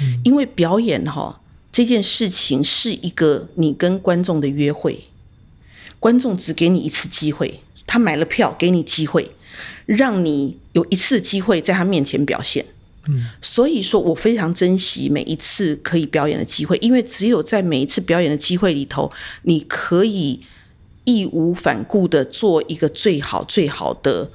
[0.00, 1.40] 嗯，因为表演哈
[1.76, 5.04] 这件事情是一个你跟观众的约会。
[6.00, 9.28] 观众只给你一次机会，他买了票给你机会，
[9.84, 12.64] 让你有一次机会在他面前表现。
[13.08, 19.12] 嗯，所以说我非常珍惜每一次可以表演的机会，因为只有在每一次表演的机会里头，
[19.42, 20.40] 你可以
[21.04, 24.30] 义无反顾的做一个最好最好的。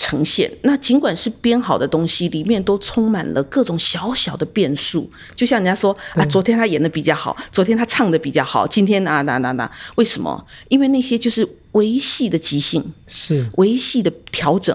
[0.00, 5.06] 呈现那尽管是编好的东西，里面都充满了各种小小的变数。
[5.36, 10.46] 就像人家说啊，昨天他演的比较好，昨天他唱的比较好，今天啊，哪哪哪，为什么？
[10.70, 14.74] 因为那些就是维系的即兴，是维系的调整。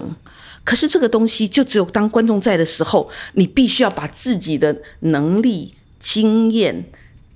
[0.62, 6.84] 可是这个东西，就只有当观众在的时候，你必须要把自己的能力、经验。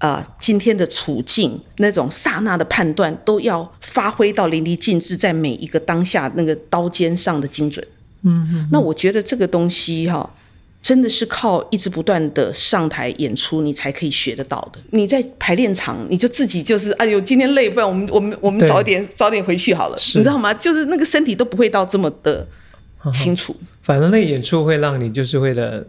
[0.00, 7.86] 呃，今天的处境，那种刹那的判断，都要发挥到淋漓尽致，在每一个当下那个刀尖上的精准。
[8.22, 10.34] 嗯，那我觉得这个东西哈，
[10.80, 14.80] 真的是靠一直不断的上台演出，你才可以学得到的。
[14.92, 20.54] 你在排练场，你就自己就是，哎呦，今天累，不然我们我们我们早点早点回去好了，你知道吗？
[20.54, 22.48] 就是那个身体都不会到这么的
[23.12, 23.54] 清楚。
[23.82, 25.86] 反正那演出会让你就是为了。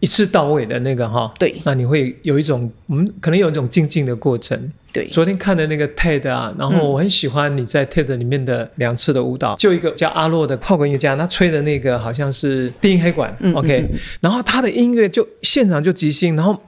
[0.00, 4.72] 一次到位的那个哈，对，那你会有一种，我们可能有一种静静的过程。
[4.90, 13.84] 对，昨天看的那个 TED 啊，然后我很喜欢你在 TED 里面的两次的舞蹈，就一个叫阿洛的跨国音乐家，他吹的那个好像是低音黑管，OK，
[14.20, 16.58] 然后他的音乐就现场就即兴，然后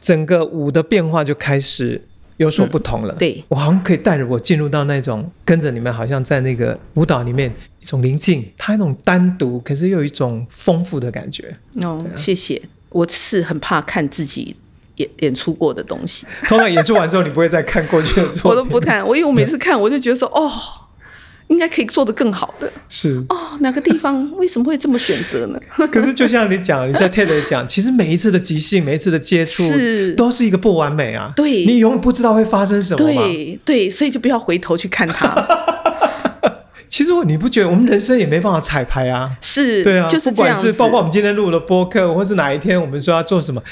[0.00, 2.00] 整个舞的变化就开始
[2.36, 3.14] 有所不同了。
[3.14, 7.50] 对我好像可以带着我进入到那种跟着你们，好像在那个舞蹈里面
[7.80, 11.56] 一种宁静，它那种单独，可是又有一种丰富的感觉。
[11.76, 12.60] 哦，谢谢。
[12.90, 14.54] 我是很怕看自己
[14.96, 16.26] 演演出过的东西。
[16.44, 20.50] 通常演出完之后，你不会再看过去的作我都不看，我因为我每次看，我就觉得说，哦，
[21.48, 22.70] 应该可以做得更好的。
[22.88, 25.60] 是哦，哪个地方为什么会这么选择呢？
[25.90, 31.28] 可是就像你讲，你在 TED 讲，其实每一次的即兴，每一次的接触， 是都是一个不完美啊。
[31.34, 33.22] 对你永远不知道会发生什么嘛。
[33.22, 35.34] 对对，所以就不要回头去看它。
[36.90, 39.30] 其实我你不觉得我们人生也没办法彩排啊？
[39.40, 40.72] 是，对啊，就是不管这样子。
[40.72, 43.62] 是包括我们今天录的播客，或是哪一天我们说要做什么，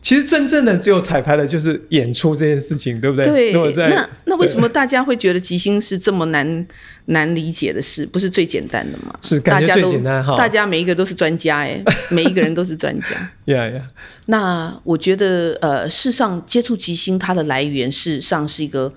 [0.00, 3.26] 其实真正的只有彩排的就是演出这件事情，对不对？
[3.26, 6.66] 对如果，在那那为什么大家会觉得即兴是这么难
[7.06, 8.06] 难理解的事？
[8.06, 9.14] 不是最简单的吗？
[9.20, 11.78] 是感觉最大家都简单哈大家每一个都是专家哎，
[12.10, 13.06] 每一个人都是专家。
[13.44, 13.82] 呀呀，
[14.26, 18.92] 那我觉得，呃，事实上接触即兴，它的来源事实上是一个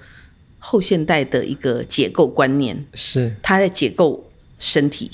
[0.68, 3.36] 后现代的一个解构观念，是。
[3.44, 5.12] 他在解构身体，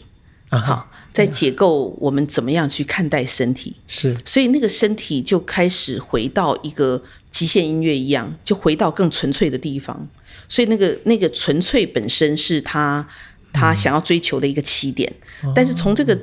[0.49, 3.75] 啊哈，好，在解构我们怎么样去看待身体。
[3.85, 4.15] 是。
[4.25, 10.07] 所以那个身体就开始回到一个极限音乐一样，就回到更纯粹的地方。
[10.47, 13.05] 所以那个那个纯粹本身是他
[13.51, 15.11] 他想要追求的一个起点，
[15.53, 16.17] 但是从这个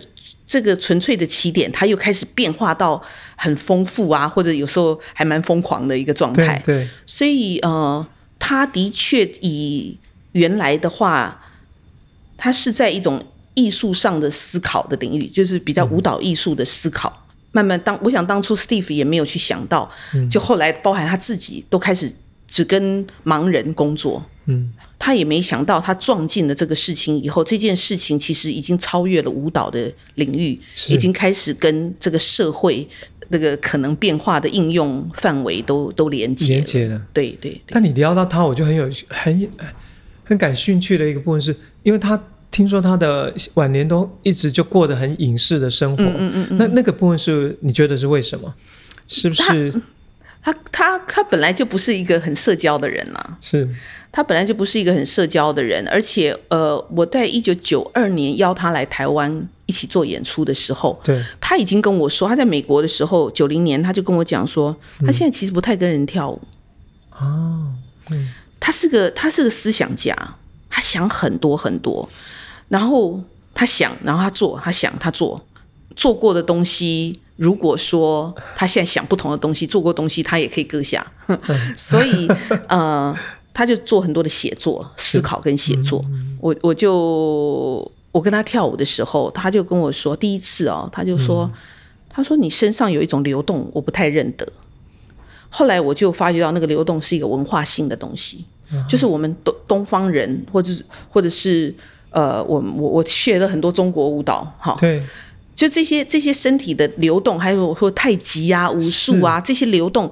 [0.46, 3.02] 这个纯粹的起点，他又开始变化到
[3.36, 6.60] 很丰富啊，或者有时候还蛮疯狂的一个状态。
[6.64, 6.84] 对。
[6.84, 6.88] 对。
[7.06, 8.06] 所以呃，
[8.38, 9.98] 他的确以
[10.32, 11.44] 原来的话，
[12.36, 13.24] 他是在一种
[13.54, 17.26] 艺术上的思考的领域，就是比较舞蹈艺术的思考。
[17.50, 19.88] 慢慢当我想当初 Steve 也没有去想到，
[20.30, 22.12] 就后来包含他自己都开始
[22.46, 24.24] 只跟盲人工作。
[24.46, 32.88] 嗯，他也没想到，他撞进了这个事情以后，这件事情其实已经超越了舞蹈的领域，已经开始跟这个社会
[33.28, 36.54] 那个可能变化的应用范围都都连接。
[36.54, 37.00] 连接了。
[37.12, 39.48] 对对对，但你聊到他，我就很有很
[40.24, 48.54] 很感兴趣的一个部分是，因为他听说他的晚年都一直就过得很隐士的生活，嗯嗯嗯那那个部分是你觉得是为什么？
[49.06, 49.72] 是不是
[50.42, 53.68] 他他他本来就不是一个很社交的人啦、是。
[54.10, 66.40] 他本来就不是一个很社交的人，而且呃，我在一九九二年邀他来台湾一起做演出的时候，对他已经跟我说，他在美国的时候，九零年他就跟我讲说，他现在其实不太跟人跳舞，
[67.12, 67.74] 哦，
[68.58, 70.16] 他是个他是个思想家，
[70.70, 72.08] 他想很多很多，
[72.68, 73.22] 然后
[73.54, 75.44] 他想，然后他做，他想他做，
[75.94, 81.06] 做过的东西，如果说他现在想不同的东西，做过东西，他也可以搁下，
[81.78, 82.28] 所以
[82.66, 83.16] 呃，
[83.54, 86.02] 他就做很多的写作、思考跟写作。
[86.40, 91.48] 我我就我跟他跳舞的时候，他就跟我说，第一次哦，他就说，
[92.08, 94.46] 他说你身上有一种流动，我不太认得。
[95.48, 98.44] 后来我就发觉到那个流动是一个文化性的东西，
[98.88, 101.72] 就是我们东东方人，或者是或者是
[102.10, 105.02] 呃，我我我学了很多中国舞蹈，哈，对
[105.58, 110.08] 就这些这些身体的流动，还有说太极啊、武术啊这些流动，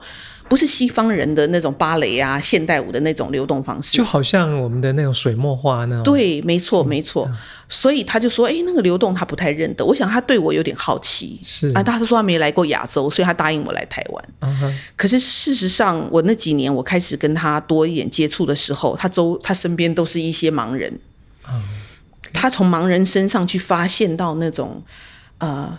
[0.48, 4.04] 不是西方人的那种芭蕾啊、现代舞的那种流动方式就。
[4.04, 7.30] 好像我们的那种水墨画那种，对，没错，没错。
[7.68, 14.76] 所以他就说：“哎，那个流动他不太认得。”我想他对我有点好奇，是啊，他说他没来过亚洲，所以他答应我来台湾。
[14.96, 20.98] 可是事实上，我那几年我开始跟他多一点接触的时候，他周他身边都是一些盲人，
[22.32, 24.82] 他从盲人身上去发现到那种
[25.38, 25.78] 呃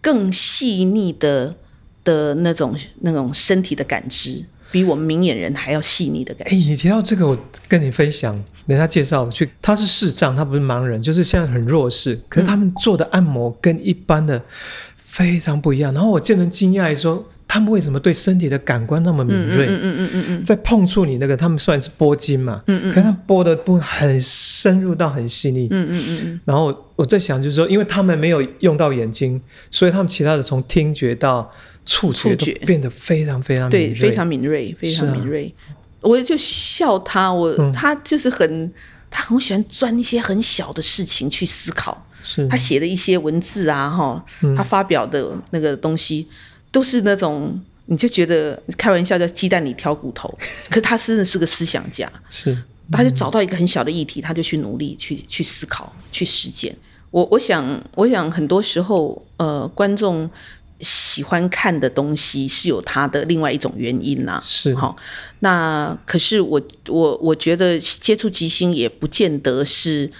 [0.00, 1.54] 更细腻的
[2.04, 6.56] 的那种那种身体的感知，比我们明眼人还要细腻的感哎，知。
[6.56, 14.44] 你提到这个，我跟你分享，人家介绍去，他是视障，他不是盲人，就是现在很弱势，可是他们做的按摩跟一般的
[14.96, 15.92] 非常不一样。
[15.92, 19.66] 然后我见人惊讶说，他们为什么对身体的感官那么敏锐？
[19.66, 29.40] 嗯嗯嗯嗯在碰触你那个，他们虽然是拨筋嘛，嗯嗯，可是他们拨的部分很深入到很细腻，嗯嗯嗯嗯，然后我在想，就是说，因为他们没有用到眼睛，
[29.70, 31.50] 所以他们其他的从听觉到
[31.86, 34.10] 触觉都变得非常非常对，敏锐。
[34.10, 35.16] 非常敏锐，非常是啊。
[35.16, 35.54] 敏锐。
[36.02, 37.72] 我就笑他，我、嗯。
[37.72, 38.70] 他就是很，
[39.08, 42.06] 他很喜欢钻一些很小的事情去思考。
[42.22, 42.46] 是。
[42.48, 44.54] 他写的一些文字啊，哈，嗯。
[44.54, 46.28] 他发表的那个东西，
[46.76, 50.28] 都是那种你就觉得开玩笑叫鸡蛋里挑骨头，
[50.68, 52.54] 可是他真的是个思想家，是
[52.92, 56.76] 他就找到一个很小的议题，他就去努力去去思考、去实践。
[57.10, 60.28] 我我想，我想很多时候，呃，观众
[60.80, 64.94] 喜欢看的东西是有它的另外一种原因啦、是好，
[65.40, 70.12] 那可是我我我觉得接触即兴也不见得是。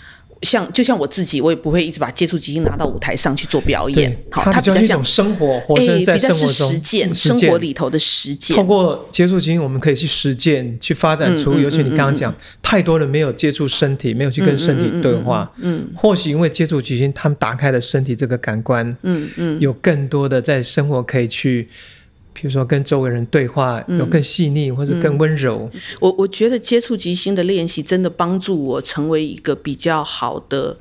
[0.42, 8.54] 像就像我自己，我也不会一直把接触即兴拿到舞台上去做表演，，好，它它比较像比较一种生活，活哎，生在生活中实践，实生活里头的实践。
[8.54, 15.50] 通过接触基因，我们可以去实践，去发展出，嗯嗯尤其你刚刚讲，太多人没有接触身体，没有去跟身体对话。
[15.62, 21.66] 嗯或许因为接触基因，他们打开了身体这个感官，嗯嗯，有更多的在生活可以去
[22.38, 25.70] 比如说跟周围人对话有更细腻，或者更温柔。
[26.00, 30.76] 我我觉得接触即兴的练习真的帮助我成为一个比较好的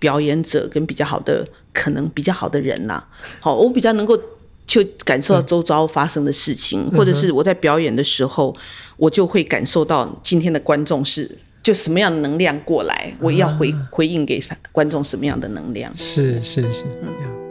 [0.00, 3.04] 表演者，跟比较好的可能比较好的人呐。
[3.40, 4.20] 好，我比较能够
[4.66, 8.56] 就感受到周遭发生的事情，或者是我在表演的时候，
[8.96, 11.30] 我就会感受到今天的观众是
[11.62, 14.42] 就什么样的能量过来，我要回回应给
[14.72, 15.96] 观众什么样的能量。
[15.96, 17.45] 是是是，嗯。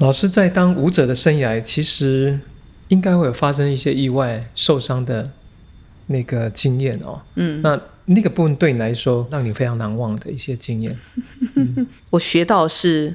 [0.00, 2.40] 老师在当舞者的生涯，其实
[2.88, 5.30] 应该会有发生一些意外受伤的
[6.06, 7.20] 那个经验哦。
[7.34, 10.98] 嗯，那那个部分对你来说，让你非常难忘的一些经验。
[12.08, 13.14] 我学到是，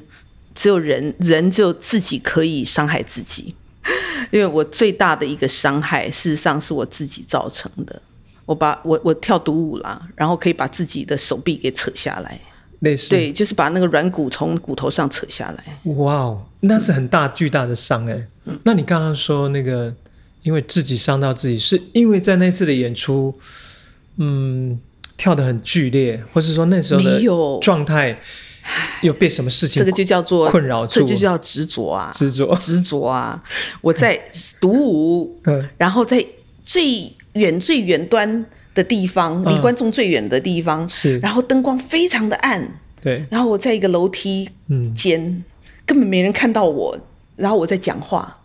[0.53, 3.55] 只有人人只有自己可以伤害自己，
[4.31, 7.99] 因为我最大的一个伤害，事实上是我自己造成的。
[8.45, 12.39] 我把我我跳独舞啦，然后可以把自己的手臂给扯下来。
[12.85, 15.93] 类似对，就是把那个软骨从骨头上扯下来。
[15.95, 18.27] 哇哦，那是很大巨大的伤哎。
[18.63, 19.93] 那你刚刚说那个，
[20.43, 23.33] 因为自己伤到自己，是因为在那次的演出，
[24.17, 24.79] 嗯，
[25.17, 27.19] 跳的很剧烈，或是说那时候的
[27.61, 28.19] 状态
[29.01, 29.81] 有被什么事情？
[29.81, 33.43] 这个就叫做困扰，这就叫执着啊，执着，执着啊！
[33.81, 34.21] 我在
[34.61, 35.41] 独舞，
[35.77, 36.23] 然后在
[36.63, 38.45] 最远最远端。
[38.75, 44.47] 的地方，离观众最远的地方，是，然后灯光非常的暗，对，然后我在一个楼梯
[44.93, 45.43] 间，
[45.85, 46.95] 根本没人看到我，
[47.37, 48.41] 然后我在讲话，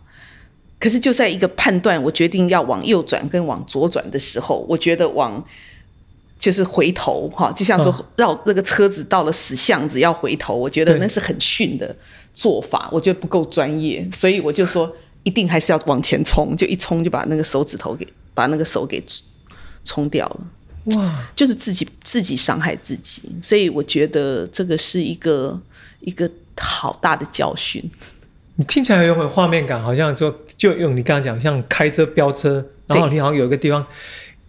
[0.79, 5.45] 可是就在一个判断，我决定要往右转跟往左转的时候，我觉得往
[6.39, 11.93] 就是回头哈，就像说绕那个车子到了死巷子要回头，我觉得那是很逊的
[12.33, 19.03] 做法，我觉得不够专业，所以我就说一定还是要往前冲，就一冲就把那个手指头给把那个手给。
[19.83, 21.29] 冲掉了，哇！
[21.35, 25.59] 就是自己自己伤害自己，所以我觉得这个是一个
[25.99, 27.83] 一个好大的教训。
[28.55, 33.85] 你听起来有很画面感，好像说就用你刚刚讲，像开车飙车，然后你好像有一个地方，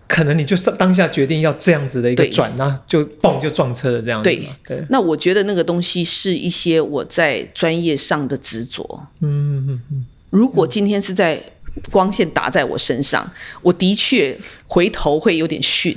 [0.07, 4.29] 可能你就当下决定要这样子的一个转，然后就嘣就撞车了这样子。
[4.29, 4.85] 对对。
[4.91, 9.07] 那我觉得那个东西是一些我在专业上的执着。
[9.21, 10.07] 嗯嗯嗯。
[10.31, 11.43] 如果今天是在。
[11.91, 13.29] 光线打在我身上，
[13.63, 15.97] 我的确回头会有点逊，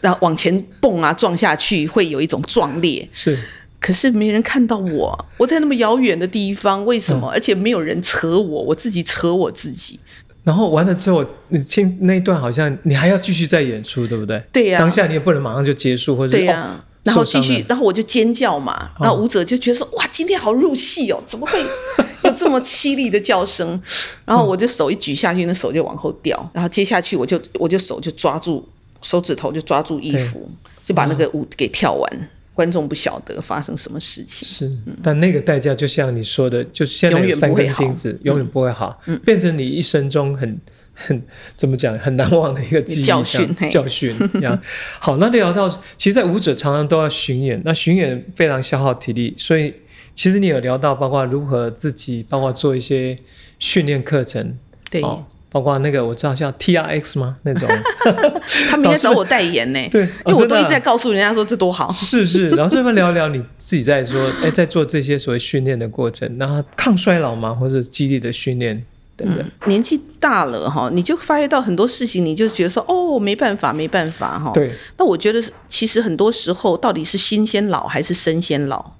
[0.00, 3.08] 然后往前蹦啊撞下去会有一种壮烈。
[3.12, 3.38] 是，
[3.80, 7.30] 可是没人看到我，我在那么遥远的地方，为什么？
[7.30, 9.98] 而且没有人扯我，我自己扯我自己。
[10.42, 14.42] 然后完了之后，你进那一段好像你还要继续再演出，对不对？
[14.52, 14.78] 对呀。
[14.78, 16.84] 当下你也不能马上就结束，或者对呀。
[17.04, 21.58] 然后继续，然后我就尖叫嘛，然后舞者就觉得说：“哇，今天好入戏哦，怎么会？
[22.24, 23.80] ”有这么凄厉的叫声，
[24.24, 28.66] 然后我就手一举下去，那手就往后掉，然后接下去我就我就手就抓住
[29.02, 30.50] 手指头就抓住衣服，
[30.82, 32.28] 就把那个舞给跳完。
[32.54, 34.70] 观众不晓得发生什么事情，是，
[35.02, 40.56] 但那个代价就像你说的，就现在有三根钉子，永远不会好，变成你一生中很
[40.94, 41.22] 很
[41.56, 44.14] 怎么讲很难忘的一个记忆教训教训。
[44.98, 49.74] 好，那聊到其实，在舞者常常都要巡演，那巡演非常消耗体力，所以。
[50.16, 53.18] 其实你有聊到，包括如何自己，包括做一些
[53.58, 54.56] 训练课程，
[54.88, 55.02] 对，
[55.50, 57.34] 包括那个我知道像 T R X 吗？
[57.42, 57.68] 那种
[58.70, 61.90] 他明天找我代言呢，对，因为我都一直在告诉人家说这多好。
[61.90, 67.52] 是是，然后顺便聊聊你自己在说，哎，在做这些所谓训练的过程，然后抗衰老吗？
[67.52, 68.84] 或者肌力的训练
[69.16, 69.50] 等等。
[69.66, 74.50] 年纪大了哈，你就发觉到很多事情，你就觉得说，哦，没办法，没办法哈。
[74.52, 74.72] 对。
[74.96, 78.92] 那我觉得其实很多时候，到底是心先老还是身先老？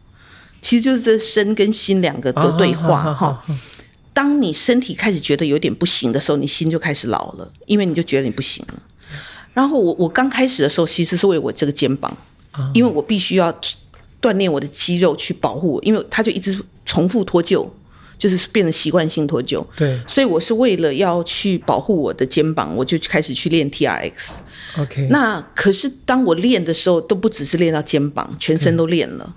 [0.60, 3.44] 其实就是这身跟心两个的对话哈。
[4.14, 8.74] 当你身体开始觉得有点不行的时候，你心就开始老了，因为你就觉得你不行了。
[9.52, 12.16] 然后我我刚开始的时候，其实是为我这个肩膀，
[12.72, 13.52] 因为我必须要
[14.22, 17.68] 锻炼我的肌肉去保护我，因为它就一直重复脱臼，
[18.16, 19.64] 就是变成习惯性脱臼。
[19.76, 24.40] 对所以我是为了要去保护我的肩膀，我就开始去练 T R X。
[24.78, 29.36] ，OK，那可是当我练的时候，都不只是练到肩膀，全身都练了。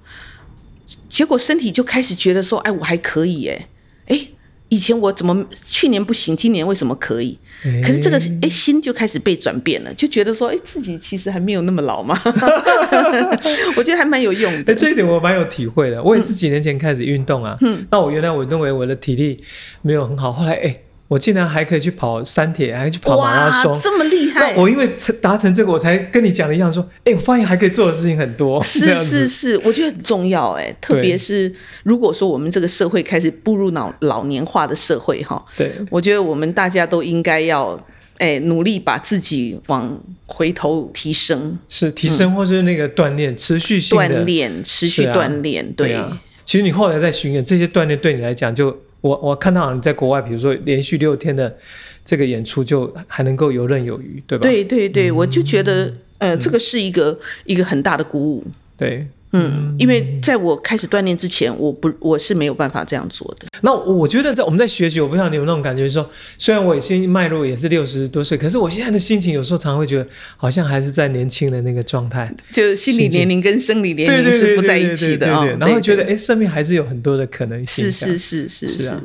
[1.10, 3.68] 结果身体就开始觉得说，哎，我还可以，哎，
[4.08, 4.28] 哎，
[4.70, 7.38] 以前我怎么去年不行，今年为什么可以？
[7.84, 12.20] 可是这个哎心就开始被转变了，就觉得说，哎，自己其实还没有那么老嘛。
[13.76, 14.76] 我觉得还蛮有用哎，的。
[14.76, 16.02] 这一点我蛮有体会的。
[16.04, 19.42] 我也是几年前开始运动啊，嗯，那我原来我认为我的体力
[19.82, 20.78] 没有很好，后来哎，
[21.08, 24.54] 我竟然还可以去跑山铁，还去跑马拉松，，这么厉害！
[24.56, 31.54] 我因为成达成这个，我才跟你讲的一样，说，哎，我发现还可以做的事情很多，这是是是，我觉得很重要哎，特别是
[31.84, 37.80] 如果说我们这个社会开始步入老老年化的社会哈，对，我觉得我们大家都应该要
[38.18, 45.94] 哎努力把自己往回头提升，是提升或是那个锻炼，持续性的锻炼，持续锻炼，对。
[45.94, 46.22] 啊。
[46.44, 48.74] 其实你后来在巡演，这些锻炼对你来讲就，
[49.08, 51.56] 我我看到你在国外，比如说连续六天的
[52.04, 54.42] 这个演出，就还能够游刃有余，对吧？
[54.42, 58.44] 对对对，我就觉得，呃，这个是一个一个很大的鼓舞。
[58.76, 59.08] 对。
[59.34, 63.48] 嗯，因为在我开始锻炼之前，我不我是没有办法这样做的。
[63.62, 70.08] 那我我觉得在我们在学习，我不知道你有那种感觉说，虽然我已经迈入也是六十多岁，可是我现在的心情有时候常常会觉得，
[70.38, 72.34] 好像还是在年轻的那个状态。
[72.52, 75.28] 就心理年龄跟生理年龄是不在一起的
[75.60, 77.86] 然后觉得哎，生命还是有很多的可能性。
[77.86, 79.02] 是是是是是啊，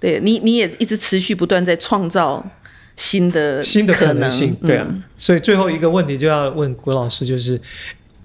[0.00, 2.44] 对你你也一直持续不断在创造
[2.96, 4.86] 新的新的可能能性，对啊。
[4.88, 7.60] 嗯所以最后一个问题就要问郭老师，就是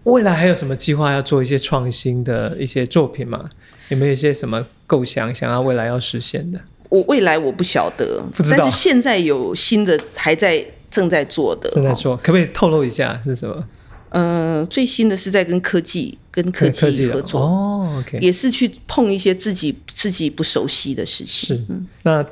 [0.05, 3.49] 未来还有什么计划要做一些创新的一些作品吗？
[3.89, 6.59] 有没有一些什么构想想要未来要实现的？
[6.89, 13.63] 我未来我不晓得，不知道但是现在有新的还在正在做的，哦正在做，可不可以透露一下是什么？
[14.09, 21.65] 呃，最新的是在跟科技跟科科技合作，哦，OK，也是去碰一些自己自己不熟悉的事情，是。
[22.03, 22.25] 那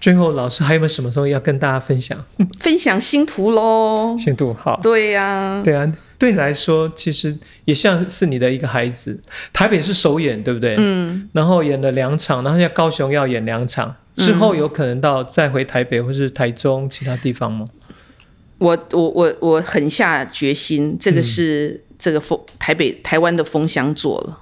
[0.00, 2.22] 最后老师还有没有什么时候要跟大家分享？
[2.58, 4.14] 分享新图喽。
[4.18, 5.90] 星图好，对呀、对啊，
[6.20, 9.18] 对你来说其实也像是你的一个孩子。
[9.54, 10.76] 台北是首演，对不对？
[10.78, 17.66] 嗯，然后演了两场，然后在高雄要演两场，之后有可能到再回台北或是台中其他地方吗？
[18.58, 24.38] 我我我我狠下决心，这个是、这个风台北台湾的风箱座了，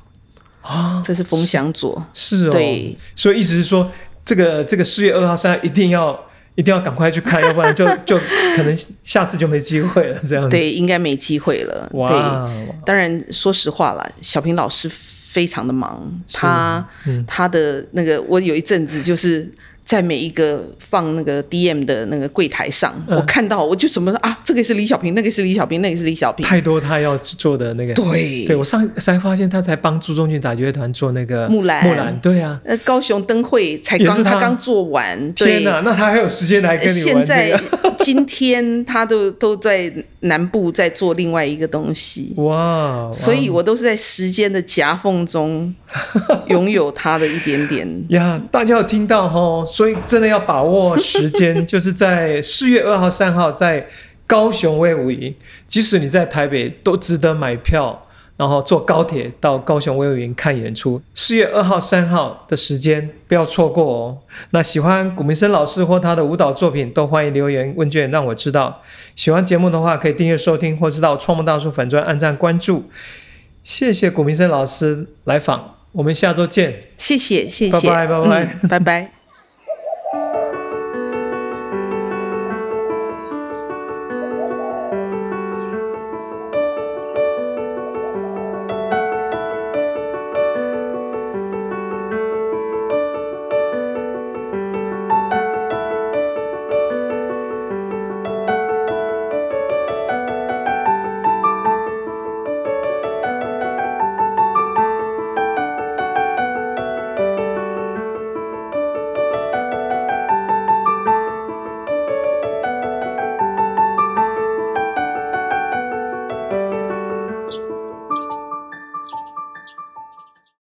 [0.63, 2.05] 啊，这是风箱座。
[2.13, 3.93] 是哦，对，所以意思是说，
[4.25, 6.28] 这个这个四月二号、三号一定要
[6.59, 8.19] 一定要赶快去看，要不然就 就
[8.57, 10.51] 可能下次就没机会了，这样子。
[10.51, 11.89] 对，应该没机会了。
[11.93, 12.11] 哇，
[12.43, 19.49] 对，当然说实话啦，小平老师非常的忙，他、嗯他的那个，我有一阵子就是。
[19.89, 26.45] 在每一个放那个 DM 的那个柜台上，嗯我看到我就怎么说啊，这个是李小平，那个是李小平，那个是李小平。
[26.45, 27.95] 太多他要做的那个。
[27.95, 32.61] 对对，我上才发现他才帮朱中俊打击乐团做那个木兰木兰，对啊。
[32.67, 37.59] 呃，高雄灯会才刚他刚做完，对天哪，那他还有时间来跟你现在？
[37.99, 43.07] 今天他都都在南部在做另外一个东西， 哇！
[43.07, 45.75] 哇所以我都是在时间的夹缝中
[46.49, 47.89] 拥有他的一点点。
[48.11, 49.65] 呀，大家有听到哈？
[49.79, 53.87] 所以真的要把握时间，就是在四月二号、三号在
[54.27, 55.33] 高雄威武营，
[55.69, 58.03] 即使你在台北，都值得买票，
[58.37, 61.01] 然后坐高铁到高雄威武营看演出。
[61.15, 64.19] 四月二号、三号的时间不要错过哦。
[64.51, 68.83] 那喜欢古明生老师或他的舞蹈作品，都欢迎留言问卷让我知道。
[69.15, 72.83] 喜欢节目的话，可以订阅收听，或是到创梦大叔粉专按赞关注。
[73.63, 76.81] 谢谢古明生老师来访，我们下周见。
[76.97, 79.18] 谢谢谢谢，拜拜拜拜嗯拜拜。